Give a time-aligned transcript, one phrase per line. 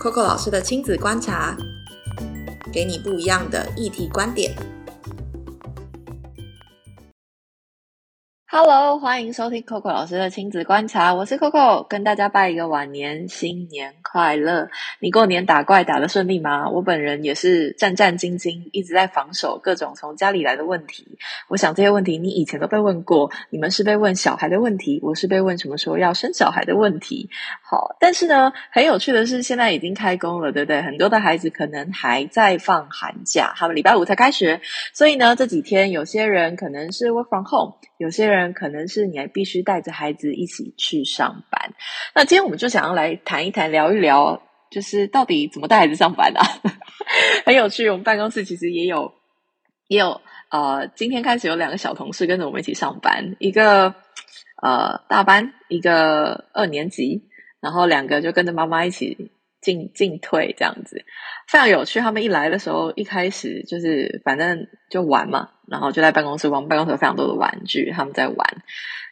[0.00, 1.54] Coco 老师的亲子观察，
[2.72, 4.56] 给你不一样的议题观点。
[8.52, 14.68] Hello，欢迎收听 Coco 老师的亲子观察，我是 Coco，跟大家拜一个晚年，新年快乐！
[14.98, 16.68] 你过年打怪打的顺利吗？
[16.68, 21.16] 我本人也是战战兢兢，一直在防守各种从家里来的问题。
[21.46, 27.30] 我想这些问题你以前都被问过，你们是被问小孩的问题，我是被问什么时候要生小孩的问题。
[27.62, 30.82] 好，但是呢，很有趣的是，现在已经开工了，对不对？
[30.82, 34.60] 很多的孩子可能还在放寒假，他们礼拜五才开学，
[34.92, 38.39] 所以呢，这几天有些人可能是 work from home，有些人。
[38.52, 41.72] 可能是你还必须带着孩子一起去上班。
[42.14, 46.42] 那今天我们就想要来谈一谈、聊一聊，就是到底怎么带孩子上班啊？
[47.46, 47.88] 很有趣。
[47.88, 49.12] 我们办公室其实也有，
[49.88, 53.94] 也有呃，今天开始有两个小同事跟着我们一起上班，一个
[54.62, 57.28] 呃大班，一个二年级，
[57.60, 59.30] 然后两个就跟着妈妈一起。
[59.60, 61.04] 进进退这样子，
[61.48, 62.00] 非常有趣。
[62.00, 66.66] 他们一来的时候，一开始就是反正就玩嘛，然后就在办公室玩。
[66.68, 68.36] 办公室有非常多的玩具，他们在玩。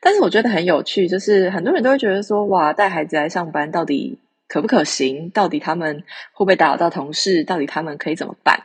[0.00, 5.30] 但是我觉得很有趣，就是很多人都会觉得说，哇，带孩子来上班到底可不可行？
[5.30, 7.44] 到底他们会不会打扰到同事？
[7.44, 8.62] 到底他们可以怎么办？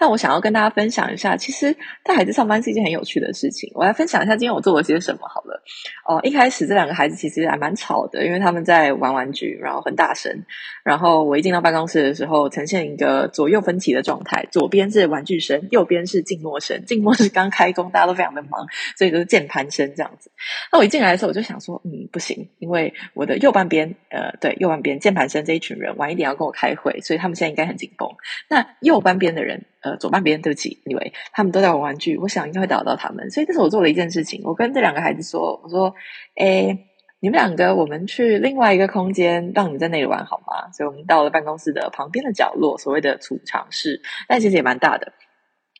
[0.00, 3.70] 但我想要跟大家分享一下，其实带孩子上班是一件很有趣的事情。
[3.74, 5.62] 我来分享一下今天我做了些什么好了。
[6.08, 10.42] 哦，一开始这两个孩子其实还蛮吵的，因为他们在玩玩具，然后很大声。
[10.82, 16.82] 然后我一进到办公室的时候，呈现一个左右分歧的状态，左边是玩具声，右边是静默声。
[16.86, 20.30] 静默是刚开工，大家都非常的忙，所以都是键盘声这样子。
[20.72, 28.08] 那我一进来的时候，我就想说，嗯，不行，因为我的右半边，呃，对，右半边键盘声这一群人晚一点要跟我开会，所以他们现在应该很紧绷。
[28.48, 29.66] 那右半边的人。
[29.82, 34.42] 呃，左半边对不起，因为他们都在玩玩具，我想应该会打扰到他们，所以这是我做的一件事情。
[34.44, 35.94] 我跟这两个孩子说：“我说，
[36.36, 36.76] 哎，
[37.20, 45.12] 你们两个，我们去另外一个空间，让你们在那里玩好吗？”所以我们到了办公室的旁边的角落，所谓的储藏室，但其实也蛮大的。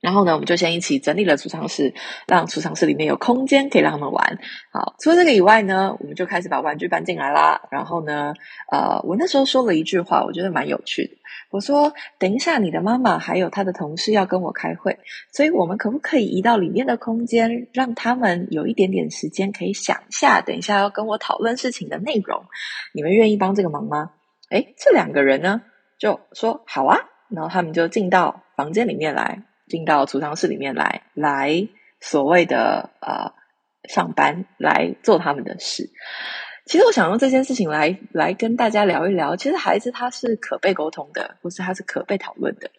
[0.01, 1.95] 然后呢，我们就先一起整理了储藏室，
[2.27, 4.39] 让储藏室里面有空间可以让他们玩。
[4.73, 7.61] 好，除了这个以外呢，我们就开始把玩具搬进来啦。
[7.71, 8.35] 然后呢，
[8.73, 11.17] 呃，我那时候说了一句话，我觉得蛮有趣的。
[11.51, 15.01] 我说：“等一下，你的妈妈还有她的同事要跟我开会，
[15.33, 22.45] 所以我们可不可以移到里面的空间，让他们有一点点时间可以想一下，等一下要跟我讨论事情的内容？
[22.95, 24.13] 你们愿意帮这个忙吗？”
[24.51, 25.63] 诶，这两个人呢
[25.99, 26.97] 就说：“好啊。”
[27.29, 29.43] 然后他们就进到房间里面来。
[29.71, 31.69] 进到储藏室里面来，来
[32.01, 33.33] 所谓的呃
[33.89, 35.89] 上班，来做他们的事。
[36.71, 39.35] 其实我想用这件事情来来跟大家聊一聊。
[39.35, 42.71] 其实孩子他是可被沟通的，或是他是可被讨论的。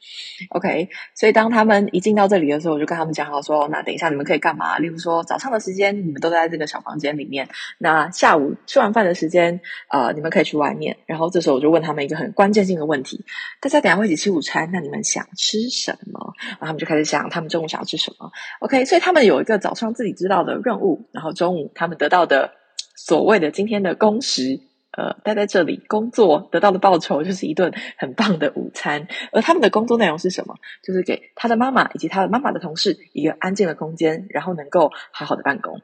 [0.51, 4.77] OK，所以当他们一进到这里的时候，我就跟他们讲好说，那等一下你们可以干嘛？
[4.77, 7.49] 例如说早上的时间，你们都在这个小房间里面。
[7.79, 9.59] 那下午吃完饭的时间，
[9.89, 10.95] 呃，你们可以去外面。
[11.05, 13.25] 然后这时候我就问他们一个很关键性的问题：
[13.59, 16.33] 大家等下会一起吃午餐，那你们想吃什么？
[16.47, 18.31] 然后他们就开始想，他们中午想要吃什么
[18.61, 22.53] ？OK，所以他们有一个早上自己知道的任务，然后中午他们得到的。
[22.95, 24.59] 所谓的今天的工时，
[24.91, 29.07] 呃，待在这里工作得到的报酬就是一顿很棒的午餐。
[29.31, 30.55] 而他们的工作内容是什么？
[30.83, 35.81] 就是给他的妈妈以及他的妈妈的同事一个安静的空间，然后能够好好的办公。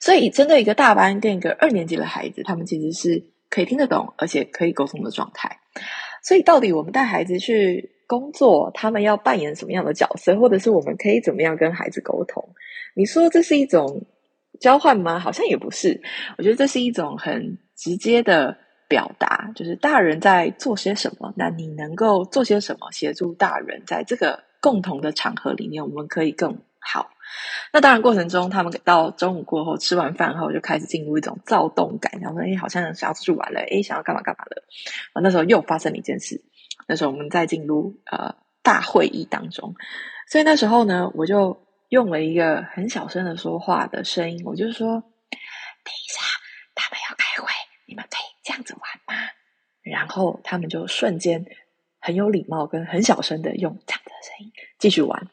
[0.00, 5.58] 所以，针对一个大班跟一个二年级的孩子，他们其实是可以听得懂，而且可以沟通的状态。
[6.24, 12.48] 所以，到底我们带孩子去工作，他们要扮演什么样的角色，或者是我们可以怎么样跟孩子沟通？
[12.94, 14.06] 你说这是一种？
[14.58, 15.18] 交换吗？
[15.18, 16.00] 好像也不是。
[16.38, 18.56] 我觉得这是一种很直接的
[18.88, 27.10] 表达，就是大人在做些什么，那你能够做些什么协助大人在这个共同的场合里面，我们可以更好。
[27.72, 34.64] 那当然过程中，他们到中午过后吃完饭后，就开始进入一种躁动感，然后说：“哎，好像想要出去玩了，哎，想要干嘛干嘛的。”
[35.14, 36.42] 啊，那时候又发生了一件事。
[36.88, 39.76] 那时候我们在进入呃大会议当中，
[40.28, 41.69] 所以那时候呢，我就。
[41.90, 44.86] 用了一个很小声的说话的声音，我就说
[45.28, 46.22] ：“等一下，
[46.74, 47.48] 他们要开会，
[47.86, 49.28] 你们可以这样子玩吗？”
[49.82, 51.44] 然后他们就瞬间
[51.98, 55.28] 很有礼貌跟很小声的用这样的声音继续玩。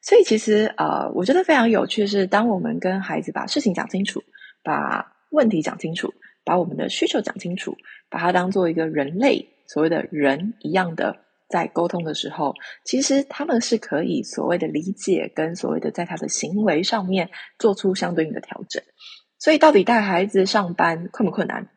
[0.00, 4.22] 所以其实呃，我觉得非常有趣的是，当我们跟孩子把事情讲清楚，
[4.62, 7.76] 把问题讲清楚，把我们的需求讲清楚，
[8.08, 11.24] 把它当做一个人类所谓的人一样的。
[11.48, 12.54] 在沟通的时候，
[12.84, 18.82] 其实他们是可以所谓的理解，跟所谓的在他的行为上面做出相对应的调整。
[19.38, 21.68] 所以，到底带孩子上班困不困难？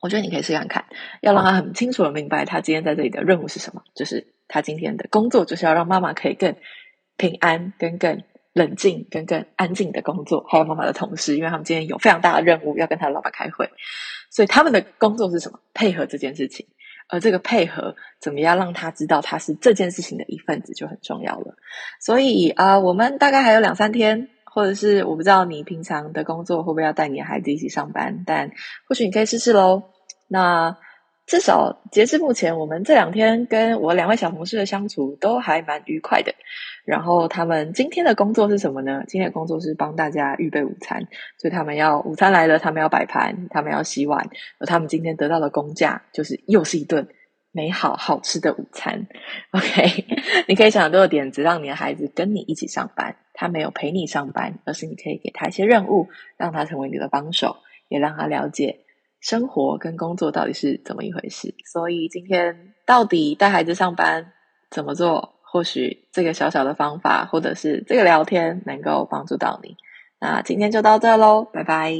[0.00, 0.84] 我觉得你可以试看看，
[1.20, 6.56] 要让他很清楚的明白，他今天在这里的任务是什么，就是他今天的工作就是要让妈妈可以更
[7.16, 8.22] 平安、跟更
[8.52, 10.44] 冷静、跟更安静的工作。
[10.48, 13.70] 还有妈妈的同事，因为他们今天有非常大的任务要跟他的老板开会，
[14.30, 15.58] 所以他们的工作是什么？
[15.74, 16.66] 配合这件事情。
[17.10, 21.56] 而这个配合怎么样让他知道他是这件事情的一份子就很重要了。
[22.00, 28.50] 所以啊，我们大概还有两三天，或者是我不知道你平常的工作会不会要带你的孩子一起上班，但
[28.88, 29.82] 或许你可以试试喽。
[30.28, 30.76] 那。
[31.30, 36.34] 至少截至目前，我们这两天跟我两位小同事的相处都还蛮愉快的。
[36.84, 39.04] 然后他们今天的工作是什么呢？
[39.06, 41.06] 今天的工作是帮大家预备午餐，
[41.38, 44.28] 所以他们要午餐来了，他们要摆盘，他们要洗碗。
[44.58, 47.06] 而他们今天得到的工价就是又是一顿
[47.52, 49.06] 美好好吃的午餐。
[49.52, 50.06] OK，
[50.48, 53.14] 你可以想多个点子，让你的孩子跟你一起上班。
[53.34, 58.80] 他没有陪你上班，而是你可以给他一些任务，让他成为你的帮手，也让他了解。
[59.20, 61.54] 生活跟工作到底是怎么一回事？
[61.64, 64.32] 所以今天到底带孩子上班
[64.70, 65.34] 怎么做？
[65.42, 69.76] 或许这个小小的方法，或者是这个聊天，能够帮助到你。
[70.20, 71.92] 那今天就到这喽，拜拜。